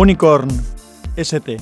[0.00, 0.48] Unicorn
[1.16, 1.56] ST.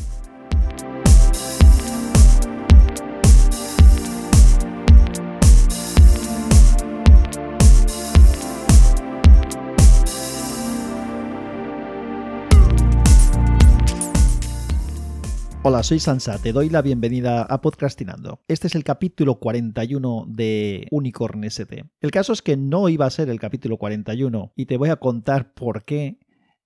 [15.62, 18.40] Hola, soy Sansa, te doy la bienvenida a Podcastinando.
[18.48, 21.86] Este es el capítulo 41 de Unicorn ST.
[22.02, 24.96] El caso es que no iba a ser el capítulo 41 y te voy a
[24.96, 26.18] contar por qué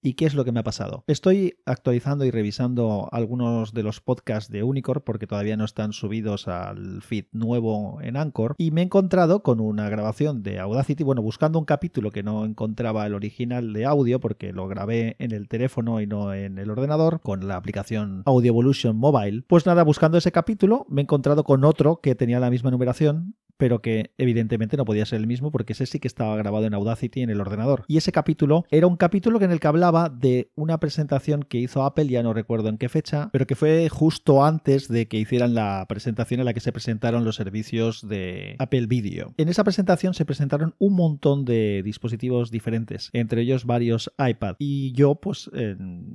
[0.02, 1.04] ¿Y qué es lo que me ha pasado?
[1.06, 6.48] Estoy actualizando y revisando algunos de los podcasts de Unicorn porque todavía no están subidos
[6.48, 11.20] al feed nuevo en Anchor y me he encontrado con una grabación de Audacity, bueno,
[11.20, 15.48] buscando un capítulo que no encontraba el original de audio porque lo grabé en el
[15.48, 19.44] teléfono y no en el ordenador con la aplicación Audio Evolution Mobile.
[19.48, 23.34] Pues nada, buscando ese capítulo me he encontrado con otro que tenía la misma numeración
[23.60, 26.72] pero que evidentemente no podía ser el mismo porque ese sí que estaba grabado en
[26.72, 27.84] Audacity en el ordenador.
[27.88, 31.84] Y ese capítulo era un capítulo en el que hablaba de una presentación que hizo
[31.84, 35.52] Apple, ya no recuerdo en qué fecha, pero que fue justo antes de que hicieran
[35.52, 39.34] la presentación en la que se presentaron los servicios de Apple Video.
[39.36, 44.56] En esa presentación se presentaron un montón de dispositivos diferentes, entre ellos varios iPad.
[44.58, 45.50] Y yo, pues,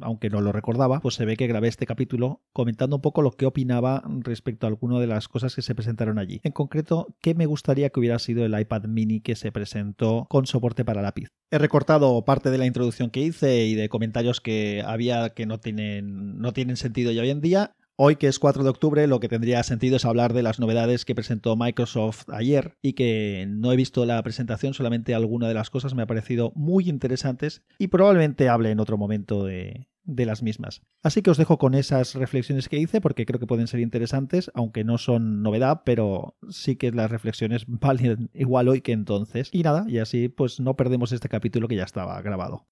[0.01, 3.29] aunque no lo recordaba, pues se ve que grabé este capítulo comentando un poco lo
[3.29, 6.41] que opinaba respecto a alguna de las cosas que se presentaron allí.
[6.43, 10.45] En concreto, qué me gustaría que hubiera sido el iPad mini que se presentó con
[10.45, 11.29] soporte para lápiz.
[11.51, 15.59] He recortado parte de la introducción que hice y de comentarios que había que no
[15.59, 17.75] tienen, no tienen sentido ya hoy en día.
[17.97, 21.05] Hoy, que es 4 de octubre, lo que tendría sentido es hablar de las novedades
[21.05, 25.69] que presentó Microsoft ayer y que no he visto la presentación, solamente alguna de las
[25.69, 30.43] cosas me ha parecido muy interesantes y probablemente hable en otro momento de, de las
[30.43, 30.81] mismas.
[31.03, 34.51] Así que os dejo con esas reflexiones que hice porque creo que pueden ser interesantes,
[34.53, 39.49] aunque no son novedad, pero sí que las reflexiones valen igual hoy que entonces.
[39.53, 42.67] Y nada, y así pues no perdemos este capítulo que ya estaba grabado.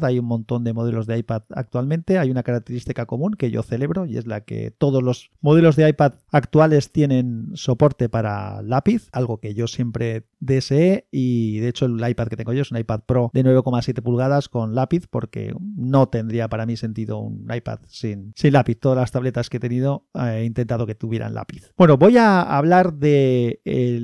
[0.00, 2.18] Hay un montón de modelos de iPad actualmente.
[2.18, 5.88] Hay una característica común que yo celebro y es la que todos los modelos de
[5.88, 12.08] iPad actuales tienen soporte para lápiz, algo que yo siempre deseé y de hecho el
[12.08, 16.08] iPad que tengo yo es un iPad Pro de 9,7 pulgadas con lápiz porque no
[16.08, 18.76] tendría para mí sentido un iPad sin, lápiz.
[18.76, 21.72] Todas las tabletas que he tenido eh, he intentado que tuvieran lápiz.
[21.76, 23.60] Bueno, voy a hablar de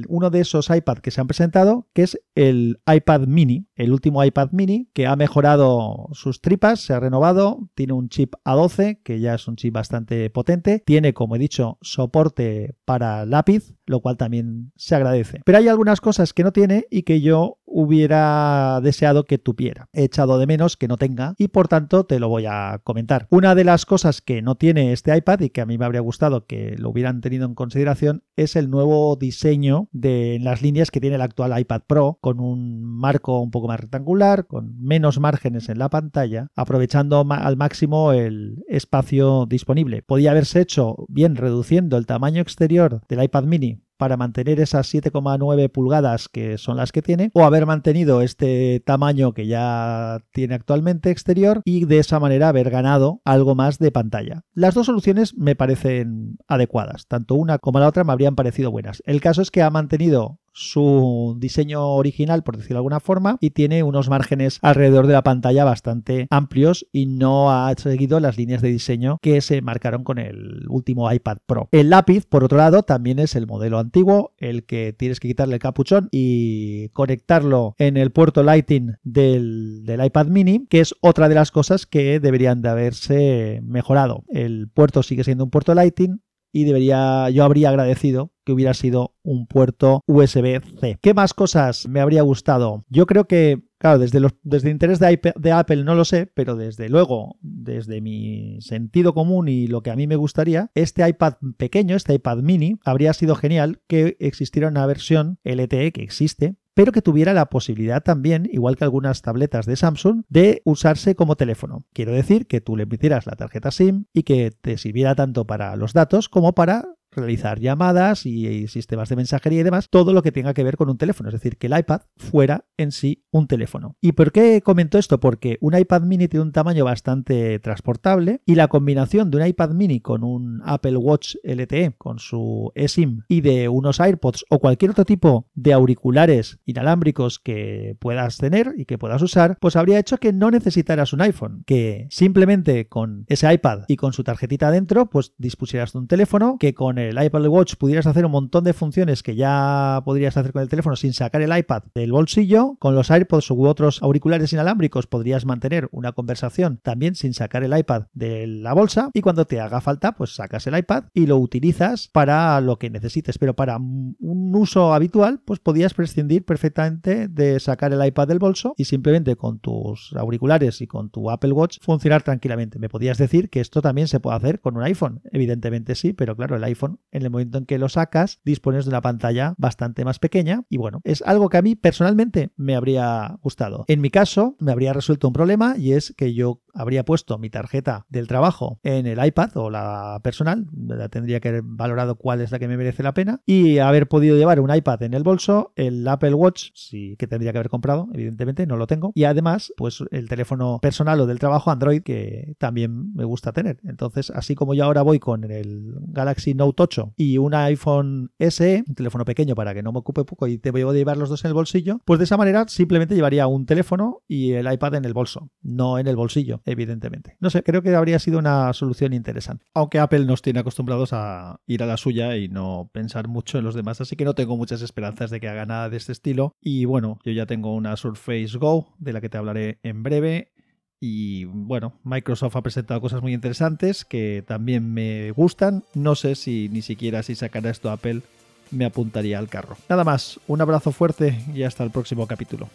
[0.09, 4.25] uno de esos iPad que se han presentado que es el iPad mini, el último
[4.25, 9.20] iPad mini que ha mejorado sus tripas, se ha renovado, tiene un chip A12, que
[9.20, 14.16] ya es un chip bastante potente, tiene, como he dicho, soporte para lápiz, lo cual
[14.16, 15.40] también se agradece.
[15.44, 19.88] Pero hay algunas cosas que no tiene y que yo hubiera deseado que tuviera.
[19.92, 23.26] He echado de menos que no tenga y por tanto te lo voy a comentar.
[23.30, 26.00] Una de las cosas que no tiene este iPad y que a mí me habría
[26.00, 31.00] gustado que lo hubieran tenido en consideración es el nuevo diseño de las líneas que
[31.00, 35.68] tiene el actual iPad Pro con un marco un poco más rectangular, con menos márgenes
[35.68, 40.02] en la pantalla, aprovechando al máximo el espacio disponible.
[40.02, 45.71] Podía haberse hecho bien reduciendo el tamaño exterior del iPad mini para mantener esas 7,9
[45.71, 51.10] pulgadas que son las que tiene o haber mantenido este tamaño que ya tiene actualmente
[51.10, 54.43] exterior y de esa manera haber ganado algo más de pantalla.
[54.53, 59.03] Las dos soluciones me parecen adecuadas, tanto una como la otra me habrían parecido buenas.
[59.06, 63.50] El caso es que ha mantenido su diseño original, por decirlo de alguna forma, y
[63.50, 68.62] tiene unos márgenes alrededor de la pantalla bastante amplios y no ha seguido las líneas
[68.62, 71.69] de diseño que se marcaron con el último iPad Pro.
[71.72, 75.54] El lápiz, por otro lado, también es el modelo antiguo, el que tienes que quitarle
[75.54, 81.34] el capuchón y conectarlo en el puerto Lighting del, iPad mini, que es otra de
[81.34, 84.25] las cosas que deberían de haberse mejorado.
[84.28, 86.20] El puerto sigue siendo un puerto Lighting,
[86.53, 90.99] y debería, yo habría agradecido que hubiera sido un puerto USB-C.
[91.00, 92.85] ¿Qué más cosas me habría gustado?
[92.88, 96.26] Yo creo que, claro, desde, los, desde el interés de, de, Apple no lo sé,
[96.26, 101.08] pero desde luego, desde mi sentido común y lo que a mí me gustaría, este
[101.08, 106.56] iPad pequeño, este iPad mini, habría sido genial que existiera una versión LTE que existe,
[106.75, 111.37] pero que tuviera la posibilidad también, igual que algunas tabletas de Samsung, de usarse como
[111.37, 111.87] teléfono.
[111.93, 115.76] Quiero decir que tú le metieras la tarjeta SIM y que te sirviera tanto para
[115.76, 120.32] los datos como para realizar llamadas y, sistemas de mensajería y demás, todo lo que
[120.32, 123.46] tenga que ver con un teléfono, es decir, que el iPad fuera en sí un
[123.46, 123.96] teléfono.
[124.00, 125.20] ¿Y por qué comento esto?
[125.20, 129.70] Porque un iPad mini tiene un tamaño bastante transportable y la combinación de un iPad
[129.70, 134.93] mini con un Apple Watch LTE, con su eSIM y de unos AirPods o cualquier
[134.93, 140.19] otro tipo de auriculares inalámbricos que puedas tener y que puedas usar, pues habría hecho
[140.19, 145.11] que no necesitaras un iPhone, que simplemente con ese iPad y con su tarjetita adentro,
[145.11, 148.72] pues dispusieras de un teléfono que con el Apple Watch pudieras hacer un montón de
[148.72, 152.76] funciones que ya podrías hacer con el teléfono sin sacar el iPad del bolsillo.
[152.78, 157.76] Con los AirPods u otros auriculares inalámbricos podrías mantener una conversación también sin sacar el
[157.76, 159.10] iPad de la bolsa.
[159.12, 162.90] Y cuando te haga falta, pues sacas el iPad y lo utilizas para lo que
[162.90, 163.38] necesites.
[163.38, 168.74] Pero para un uso habitual, pues podías prescindir perfectamente de sacar el iPad del bolso
[168.76, 172.78] y simplemente con tus auriculares y con tu Apple Watch funcionar tranquilamente.
[172.78, 175.20] Me podías decir que esto también se puede hacer con un iPhone.
[175.32, 178.91] Evidentemente sí, pero claro, el iPhone en el momento en que lo sacas dispones de
[178.91, 183.38] una pantalla bastante más pequeña y bueno, es algo que a mí personalmente me habría
[183.43, 183.85] gustado.
[183.88, 187.50] En mi caso, me habría resuelto un problema y es que yo habría puesto mi
[187.50, 190.67] tarjeta del trabajo en el iPad o la personal,
[191.11, 194.37] tendría que haber valorado cuál es la que me merece la pena y haber podido
[194.37, 198.09] llevar un iPad en el bolso, el Apple Watch, sí que tendría que haber comprado,
[198.12, 202.55] evidentemente, no lo tengo, y además, pues el teléfono personal o del trabajo Android que
[202.59, 203.79] también me gusta tener.
[203.85, 208.85] Entonces, así como yo ahora voy con el Galaxy Note 8 y un iPhone SE,
[208.87, 211.29] un teléfono pequeño para que no me ocupe poco y te voy a llevar los
[211.29, 214.94] dos en el bolsillo, pues de esa manera simplemente llevaría un teléfono y el iPad
[214.94, 217.37] en el bolso, no en el bolsillo evidentemente.
[217.40, 219.64] No sé, creo que habría sido una solución interesante.
[219.75, 223.64] Aunque Apple nos tiene acostumbrados a ir a la suya y no pensar mucho en
[223.64, 226.55] los demás, así que no tengo muchas esperanzas de que haga nada de este estilo.
[226.61, 230.52] Y bueno, yo ya tengo una Surface Go, de la que te hablaré en breve.
[231.00, 235.82] Y bueno, Microsoft ha presentado cosas muy interesantes que también me gustan.
[235.93, 238.22] No sé si ni siquiera si sacará esto Apple
[238.70, 239.76] me apuntaría al carro.
[239.88, 242.69] Nada más, un abrazo fuerte y hasta el próximo capítulo.